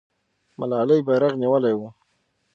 [0.59, 1.87] ملالۍ بیرغ نیولی وو.